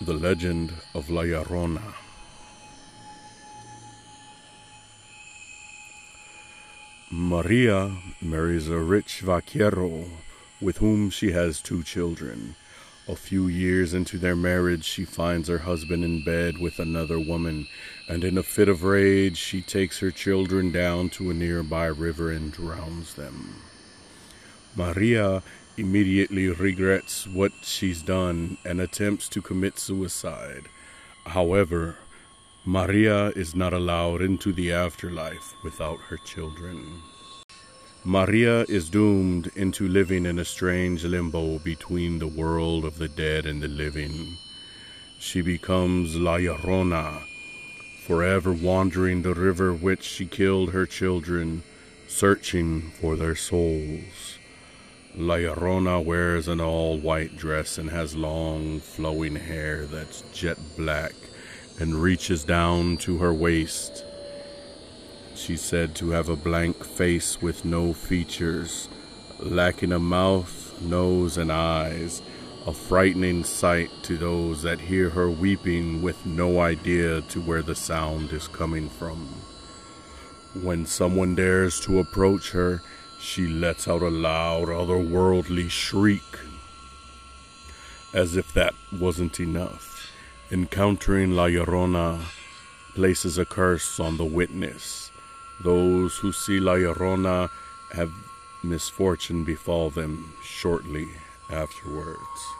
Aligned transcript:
The 0.00 0.14
Legend 0.14 0.72
of 0.94 1.10
La 1.10 1.22
Llorona. 1.22 1.92
Maria 7.10 7.96
marries 8.22 8.68
a 8.68 8.78
rich 8.78 9.20
vaquero 9.22 10.04
with 10.60 10.78
whom 10.78 11.10
she 11.10 11.32
has 11.32 11.60
two 11.60 11.82
children. 11.82 12.54
A 13.08 13.16
few 13.16 13.48
years 13.48 13.92
into 13.92 14.18
their 14.18 14.36
marriage, 14.36 14.84
she 14.84 15.04
finds 15.04 15.48
her 15.48 15.58
husband 15.58 16.04
in 16.04 16.22
bed 16.24 16.58
with 16.58 16.78
another 16.78 17.18
woman, 17.18 17.66
and 18.08 18.22
in 18.22 18.38
a 18.38 18.44
fit 18.44 18.68
of 18.68 18.84
rage, 18.84 19.36
she 19.36 19.60
takes 19.62 19.98
her 19.98 20.12
children 20.12 20.70
down 20.70 21.10
to 21.10 21.30
a 21.30 21.34
nearby 21.34 21.86
river 21.86 22.30
and 22.30 22.52
drowns 22.52 23.14
them. 23.14 23.67
Maria 24.78 25.42
immediately 25.76 26.46
regrets 26.46 27.26
what 27.26 27.50
she's 27.62 28.00
done 28.00 28.56
and 28.64 28.80
attempts 28.80 29.28
to 29.28 29.42
commit 29.42 29.76
suicide. 29.76 30.68
However, 31.26 31.96
Maria 32.64 33.30
is 33.30 33.56
not 33.56 33.72
allowed 33.72 34.22
into 34.22 34.52
the 34.52 34.70
afterlife 34.70 35.52
without 35.64 35.98
her 36.08 36.16
children. 36.18 37.02
Maria 38.04 38.62
is 38.68 38.88
doomed 38.88 39.50
into 39.56 39.88
living 39.88 40.24
in 40.24 40.38
a 40.38 40.44
strange 40.44 41.04
limbo 41.04 41.58
between 41.58 42.20
the 42.20 42.28
world 42.28 42.84
of 42.84 42.98
the 42.98 43.08
dead 43.08 43.46
and 43.46 43.60
the 43.60 43.66
living. 43.66 44.36
She 45.18 45.40
becomes 45.40 46.14
La 46.14 46.36
Llorona, 46.36 47.24
forever 48.06 48.52
wandering 48.52 49.22
the 49.22 49.34
river 49.34 49.74
which 49.74 50.04
she 50.04 50.24
killed 50.24 50.70
her 50.70 50.86
children, 50.86 51.64
searching 52.06 52.92
for 53.00 53.16
their 53.16 53.34
souls. 53.34 54.38
La 55.18 55.34
Llorona 55.34 56.04
wears 56.04 56.46
an 56.46 56.60
all 56.60 56.96
white 56.96 57.36
dress 57.36 57.76
and 57.76 57.90
has 57.90 58.14
long, 58.14 58.78
flowing 58.78 59.34
hair 59.34 59.84
that's 59.84 60.22
jet 60.32 60.56
black 60.76 61.12
and 61.80 62.00
reaches 62.00 62.44
down 62.44 62.96
to 62.96 63.18
her 63.18 63.34
waist. 63.34 64.04
She's 65.34 65.60
said 65.60 65.96
to 65.96 66.10
have 66.10 66.28
a 66.28 66.36
blank 66.36 66.84
face 66.84 67.42
with 67.42 67.64
no 67.64 67.92
features, 67.92 68.88
lacking 69.40 69.90
a 69.90 69.98
mouth, 69.98 70.80
nose, 70.82 71.36
and 71.36 71.50
eyes, 71.50 72.22
a 72.64 72.72
frightening 72.72 73.42
sight 73.42 73.90
to 74.04 74.18
those 74.18 74.62
that 74.62 74.78
hear 74.78 75.10
her 75.10 75.28
weeping 75.28 76.00
with 76.00 76.26
no 76.26 76.60
idea 76.60 77.22
to 77.22 77.40
where 77.40 77.62
the 77.62 77.74
sound 77.74 78.32
is 78.32 78.46
coming 78.46 78.88
from. 78.88 79.26
When 80.62 80.86
someone 80.86 81.34
dares 81.34 81.80
to 81.80 81.98
approach 81.98 82.52
her, 82.52 82.82
she 83.20 83.46
lets 83.46 83.88
out 83.88 84.02
a 84.02 84.08
loud, 84.08 84.68
otherworldly 84.68 85.70
shriek. 85.70 86.38
As 88.12 88.36
if 88.36 88.52
that 88.54 88.74
wasn't 88.92 89.38
enough, 89.38 90.10
encountering 90.50 91.32
La 91.32 91.46
Llorona 91.46 92.20
places 92.94 93.38
a 93.38 93.44
curse 93.44 94.00
on 94.00 94.16
the 94.16 94.24
witness. 94.24 95.10
Those 95.62 96.16
who 96.16 96.32
see 96.32 96.58
La 96.60 96.74
Llorona 96.74 97.50
have 97.92 98.12
misfortune 98.62 99.44
befall 99.44 99.90
them 99.90 100.34
shortly 100.42 101.08
afterwards. 101.50 102.57